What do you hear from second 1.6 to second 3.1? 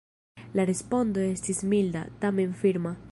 milda, tamen firma.